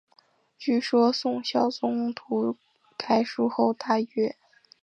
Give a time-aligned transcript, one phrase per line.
[0.57, 2.57] 据说宋孝宗读
[2.97, 4.35] 该书后大悦。